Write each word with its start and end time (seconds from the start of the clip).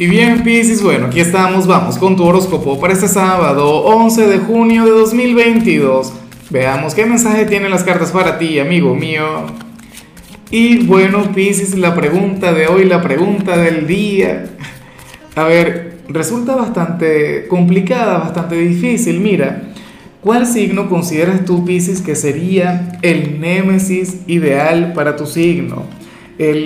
Y 0.00 0.06
bien, 0.06 0.44
Piscis, 0.44 0.80
bueno, 0.80 1.06
aquí 1.06 1.18
estamos, 1.18 1.66
vamos 1.66 1.98
con 1.98 2.14
tu 2.14 2.22
horóscopo 2.22 2.78
para 2.78 2.92
este 2.92 3.08
sábado, 3.08 3.78
11 3.84 4.28
de 4.28 4.38
junio 4.38 4.84
de 4.84 4.92
2022. 4.92 6.12
Veamos 6.50 6.94
qué 6.94 7.04
mensaje 7.04 7.46
tienen 7.46 7.72
las 7.72 7.82
cartas 7.82 8.12
para 8.12 8.38
ti, 8.38 8.60
amigo 8.60 8.94
mío. 8.94 9.24
Y 10.52 10.84
bueno, 10.84 11.32
Piscis, 11.34 11.76
la 11.76 11.96
pregunta 11.96 12.52
de 12.52 12.68
hoy, 12.68 12.84
la 12.84 13.02
pregunta 13.02 13.56
del 13.56 13.88
día. 13.88 14.44
A 15.34 15.42
ver, 15.42 15.98
resulta 16.08 16.54
bastante 16.54 17.48
complicada, 17.48 18.18
bastante 18.18 18.54
difícil. 18.54 19.18
Mira, 19.18 19.62
¿cuál 20.20 20.46
signo 20.46 20.88
consideras 20.88 21.44
tú, 21.44 21.64
Piscis, 21.64 22.02
que 22.02 22.14
sería 22.14 23.00
el 23.02 23.40
némesis 23.40 24.18
ideal 24.28 24.92
para 24.92 25.16
tu 25.16 25.26
signo? 25.26 25.97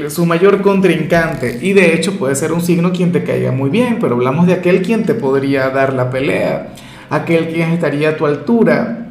Su 0.08 0.26
mayor 0.26 0.60
contrincante. 0.60 1.58
Y 1.62 1.72
de 1.72 1.94
hecho 1.94 2.18
puede 2.18 2.34
ser 2.34 2.52
un 2.52 2.60
signo 2.60 2.92
quien 2.92 3.12
te 3.12 3.24
caiga 3.24 3.52
muy 3.52 3.70
bien, 3.70 3.98
pero 4.00 4.14
hablamos 4.14 4.46
de 4.46 4.54
aquel 4.54 4.82
quien 4.82 5.04
te 5.04 5.14
podría 5.14 5.70
dar 5.70 5.94
la 5.94 6.10
pelea, 6.10 6.74
aquel 7.08 7.48
quien 7.48 7.70
estaría 7.70 8.10
a 8.10 8.16
tu 8.16 8.26
altura. 8.26 9.08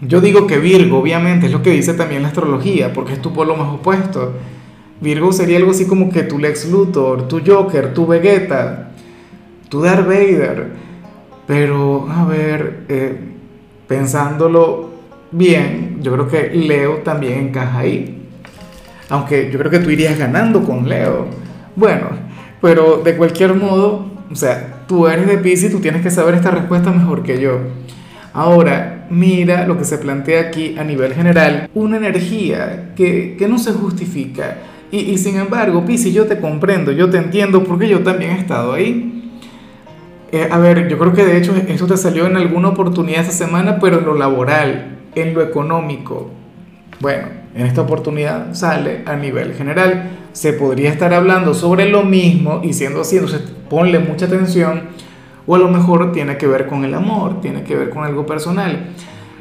Yo 0.00 0.20
digo 0.20 0.46
que 0.46 0.58
Virgo, 0.58 0.98
obviamente, 0.98 1.46
es 1.46 1.52
lo 1.52 1.62
que 1.62 1.70
dice 1.70 1.94
también 1.94 2.22
la 2.22 2.28
astrología, 2.28 2.92
porque 2.92 3.12
es 3.12 3.22
tu 3.22 3.32
polo 3.32 3.56
más 3.56 3.68
opuesto. 3.72 4.32
Virgo 5.00 5.32
sería 5.32 5.58
algo 5.58 5.72
así 5.72 5.86
como 5.86 6.10
que 6.10 6.22
tu 6.22 6.38
Lex 6.38 6.70
Luthor, 6.70 7.28
tu 7.28 7.40
Joker, 7.44 7.92
tu 7.92 8.06
Vegeta, 8.06 8.90
tu 9.68 9.82
Darth 9.82 10.06
Vader. 10.06 10.68
Pero, 11.46 12.08
a 12.10 12.24
ver, 12.24 12.84
eh, 12.88 13.18
pensándolo 13.86 14.90
bien, 15.30 15.98
yo 16.00 16.12
creo 16.12 16.28
que 16.28 16.50
Leo 16.54 16.98
también 16.98 17.48
encaja 17.48 17.80
ahí. 17.80 18.23
Aunque 19.08 19.50
yo 19.50 19.58
creo 19.58 19.70
que 19.70 19.80
tú 19.80 19.90
irías 19.90 20.18
ganando 20.18 20.64
con 20.64 20.88
Leo. 20.88 21.26
Bueno, 21.76 22.08
pero 22.60 23.02
de 23.04 23.16
cualquier 23.16 23.54
modo, 23.54 24.06
o 24.30 24.34
sea, 24.34 24.84
tú 24.86 25.06
eres 25.06 25.26
de 25.26 25.38
Pisces 25.38 25.70
tú 25.70 25.80
tienes 25.80 26.02
que 26.02 26.10
saber 26.10 26.34
esta 26.34 26.50
respuesta 26.50 26.90
mejor 26.90 27.22
que 27.22 27.40
yo. 27.40 27.58
Ahora, 28.32 29.06
mira 29.10 29.66
lo 29.66 29.78
que 29.78 29.84
se 29.84 29.98
plantea 29.98 30.40
aquí 30.40 30.76
a 30.78 30.84
nivel 30.84 31.14
general, 31.14 31.68
una 31.74 31.98
energía 31.98 32.92
que, 32.96 33.36
que 33.38 33.48
no 33.48 33.58
se 33.58 33.72
justifica. 33.72 34.56
Y, 34.90 34.98
y, 34.98 35.18
sin 35.18 35.36
embargo, 35.36 35.84
Pisces, 35.84 36.12
yo 36.12 36.26
te 36.26 36.40
comprendo, 36.40 36.92
yo 36.92 37.10
te 37.10 37.18
entiendo 37.18 37.64
porque 37.64 37.88
yo 37.88 38.00
también 38.00 38.32
he 38.32 38.38
estado 38.38 38.72
ahí. 38.72 39.14
Eh, 40.32 40.48
a 40.50 40.58
ver, 40.58 40.88
yo 40.88 40.98
creo 40.98 41.12
que 41.12 41.24
de 41.24 41.38
hecho 41.38 41.54
esto 41.68 41.86
te 41.86 41.96
salió 41.96 42.26
en 42.26 42.36
alguna 42.36 42.68
oportunidad 42.68 43.20
esta 43.20 43.32
semana, 43.32 43.78
pero 43.78 44.00
en 44.00 44.04
lo 44.04 44.14
laboral, 44.14 44.98
en 45.14 45.32
lo 45.32 45.42
económico. 45.42 46.30
Bueno, 47.00 47.28
en 47.54 47.66
esta 47.66 47.82
oportunidad 47.82 48.54
sale 48.54 49.02
a 49.06 49.16
nivel 49.16 49.54
general. 49.54 50.10
Se 50.32 50.52
podría 50.52 50.90
estar 50.90 51.14
hablando 51.14 51.54
sobre 51.54 51.88
lo 51.88 52.02
mismo 52.02 52.60
y 52.64 52.72
siendo 52.72 53.02
así, 53.02 53.16
entonces 53.16 53.42
ponle 53.70 54.00
mucha 54.00 54.26
atención. 54.26 54.82
O 55.46 55.54
a 55.54 55.58
lo 55.58 55.68
mejor 55.68 56.12
tiene 56.12 56.36
que 56.36 56.46
ver 56.46 56.66
con 56.66 56.84
el 56.84 56.94
amor, 56.94 57.40
tiene 57.40 57.62
que 57.62 57.76
ver 57.76 57.90
con 57.90 58.04
algo 58.04 58.26
personal. 58.26 58.88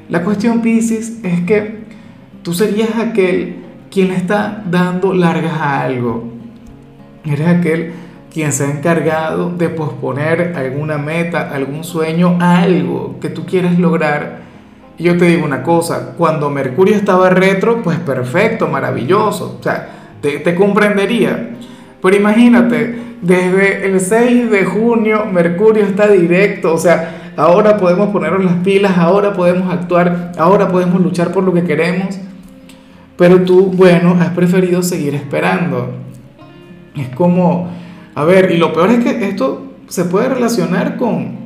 La 0.10 0.24
cuestión, 0.24 0.62
Pisces, 0.62 1.24
es 1.24 1.42
que 1.42 1.84
tú 2.44 2.54
serías 2.54 2.98
aquel 2.98 3.64
quien 3.90 4.12
está 4.12 4.64
dando 4.70 5.14
largas 5.14 5.54
a 5.54 5.82
algo. 5.82 6.30
Eres 7.26 7.48
aquel 7.48 7.94
quien 8.32 8.52
se 8.52 8.66
ha 8.66 8.72
encargado 8.72 9.50
de 9.50 9.70
posponer 9.70 10.54
alguna 10.56 10.98
meta, 10.98 11.52
algún 11.52 11.84
sueño, 11.84 12.38
algo 12.40 13.18
que 13.22 13.30
tú 13.30 13.46
quieres 13.46 13.80
lograr 13.80 14.42
yo 15.00 15.18
te 15.18 15.26
digo 15.26 15.46
una 15.46 15.64
cosa, 15.64 16.14
cuando 16.18 16.50
Mercurio 16.50 16.96
estaba 16.96 17.30
retro, 17.30 17.82
pues 17.82 18.00
perfecto, 18.00 18.68
maravilloso, 18.68 19.58
o 19.60 19.64
sea, 19.64 19.90
te, 20.22 20.40
te 20.40 20.56
comprendería. 20.56 21.52
Pero 22.02 22.16
imagínate, 22.16 22.96
desde 23.22 23.88
el 23.88 24.00
6 24.00 24.52
de 24.52 24.66
junio 24.66 25.26
Mercurio 25.26 25.84
está 25.86 26.08
directo, 26.08 26.74
o 26.74 26.78
sea, 26.78 27.32
ahora 27.38 27.78
podemos 27.78 28.10
ponernos 28.10 28.44
las 28.44 28.64
pilas, 28.64 28.98
ahora 28.98 29.34
podemos 29.34 29.72
actuar, 29.74 30.34
ahora 30.38 30.68
podemos 30.68 31.02
luchar 31.02 31.32
por 31.32 31.44
lo 31.44 31.54
que 31.54 31.64
queremos, 31.64 32.20
pero 33.18 33.42
tú, 33.42 33.72
bueno, 33.74 34.18
has 34.20 34.30
preferido 34.30 34.84
seguir 34.84 35.16
esperando. 35.16 35.94
Es 36.96 37.10
como, 37.10 37.70
a 38.16 38.24
ver, 38.24 38.52
y 38.52 38.58
lo 38.58 38.74
peor 38.74 38.92
es 38.92 39.04
que 39.04 39.28
esto 39.28 39.74
se 39.88 40.06
puede 40.06 40.30
relacionar 40.30 40.98
con, 40.98 41.38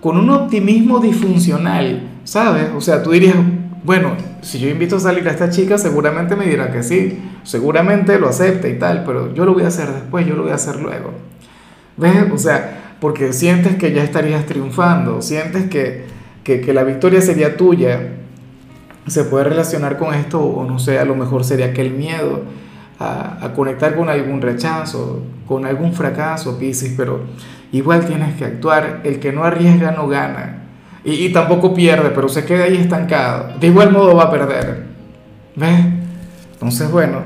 con 0.00 0.16
un 0.16 0.30
optimismo 0.30 1.00
disfuncional. 1.00 2.02
¿Sabes? 2.28 2.66
O 2.76 2.82
sea, 2.82 3.02
tú 3.02 3.12
dirías, 3.12 3.36
bueno, 3.84 4.14
si 4.42 4.58
yo 4.58 4.68
invito 4.68 4.96
a 4.96 5.00
salir 5.00 5.26
a 5.26 5.30
esta 5.30 5.48
chica, 5.48 5.78
seguramente 5.78 6.36
me 6.36 6.44
dirá 6.44 6.70
que 6.70 6.82
sí, 6.82 7.18
seguramente 7.42 8.18
lo 8.18 8.28
acepta 8.28 8.68
y 8.68 8.78
tal, 8.78 9.02
pero 9.04 9.32
yo 9.32 9.46
lo 9.46 9.54
voy 9.54 9.62
a 9.62 9.68
hacer 9.68 9.90
después, 9.90 10.26
yo 10.26 10.36
lo 10.36 10.42
voy 10.42 10.52
a 10.52 10.56
hacer 10.56 10.76
luego. 10.76 11.12
¿Ves? 11.96 12.30
O 12.30 12.36
sea, 12.36 12.96
porque 13.00 13.32
sientes 13.32 13.76
que 13.76 13.94
ya 13.94 14.04
estarías 14.04 14.44
triunfando, 14.44 15.22
sientes 15.22 15.70
que, 15.70 16.04
que, 16.44 16.60
que 16.60 16.74
la 16.74 16.84
victoria 16.84 17.22
sería 17.22 17.56
tuya. 17.56 18.16
Se 19.06 19.24
puede 19.24 19.44
relacionar 19.44 19.96
con 19.96 20.12
esto, 20.12 20.38
o 20.38 20.66
no 20.66 20.78
sé, 20.78 20.98
a 20.98 21.06
lo 21.06 21.14
mejor 21.14 21.44
sería 21.44 21.68
aquel 21.68 21.92
miedo 21.92 22.42
a, 22.98 23.54
conectar 23.56 23.96
con 23.96 24.10
algún 24.10 24.42
rechazo, 24.42 25.22
con 25.46 25.64
algún 25.64 25.94
fracaso, 25.94 26.58
Pisces, 26.58 26.92
pero 26.94 27.20
igual 27.72 28.04
tienes 28.04 28.36
que 28.36 28.44
actuar. 28.44 29.00
El 29.04 29.18
que 29.18 29.32
no 29.32 29.44
arriesga 29.44 29.92
no 29.92 30.08
gana. 30.08 30.67
Y, 31.10 31.30
tampoco 31.30 31.72
pierde, 31.72 32.10
pero 32.10 32.28
se 32.28 32.44
queda 32.44 32.64
ahí 32.64 32.76
estancado. 32.76 33.58
De 33.58 33.68
igual 33.68 33.92
modo 33.92 34.14
va 34.14 34.24
a 34.24 34.30
perder. 34.30 34.84
¿Ves? 35.56 35.80
Entonces, 36.52 36.90
bueno, 36.90 37.22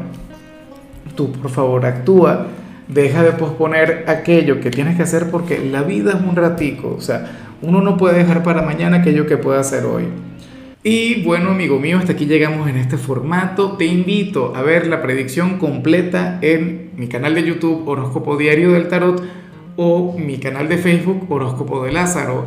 tú 1.17 1.33
por 1.33 1.51
favor 1.51 1.85
actúa, 1.85 2.47
deja 2.87 3.23
de 3.25 3.33
posponer 3.33 4.05
aquello 4.07 4.61
que 4.61 4.71
tienes 4.71 4.97
que 4.97 5.03
hacer 5.03 5.31
porque 5.31 5.59
la 5.59 5.83
vida 5.83 6.13
es 6.13 6.21
un 6.21 6.37
ratico. 6.37 6.95
O 6.97 7.01
sea, 7.01 7.57
uno 7.61 7.81
no 7.81 7.97
puede 7.97 8.19
dejar 8.19 8.43
para 8.43 8.63
mañana 8.63 8.99
aquello 8.99 9.27
que 9.27 9.37
puede 9.37 9.59
hacer 9.59 9.85
hoy. 9.85 10.05
Y 10.85 11.23
bueno, 11.23 11.51
amigo 11.51 11.79
mío, 11.79 11.99
hasta 11.99 12.13
aquí 12.13 12.27
llegamos 12.27 12.69
en 12.69 12.77
este 12.77 12.97
formato. 12.97 13.77
Te 13.77 13.87
invito 13.87 14.53
a 14.55 14.63
ver 14.63 14.87
la 14.87 15.03
predicción 15.03 15.59
completa 15.59 16.39
en 16.43 16.91
mi 16.97 17.09
canal 17.09 17.35
de 17.35 17.45
YouTube 17.45 17.89
Horóscopo 17.89 18.37
Diario 18.37 18.73
del 18.73 18.89
Tarot 18.89 19.23
o 19.77 20.17
mi 20.19 20.39
canal 20.39 20.69
de 20.69 20.79
Facebook 20.79 21.27
Horóscopo 21.29 21.85
de 21.85 21.93
Lázaro. 21.93 22.47